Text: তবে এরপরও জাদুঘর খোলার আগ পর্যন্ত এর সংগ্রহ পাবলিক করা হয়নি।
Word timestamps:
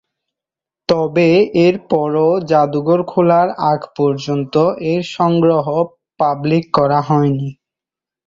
তবে 0.89 1.29
এরপরও 1.65 2.29
জাদুঘর 2.49 2.99
খোলার 3.03 3.47
আগ 3.71 3.81
পর্যন্ত 3.97 4.53
এর 4.91 5.01
সংগ্রহ 5.15 5.65
পাবলিক 6.19 6.65
করা 6.77 6.99
হয়নি। 7.01 7.49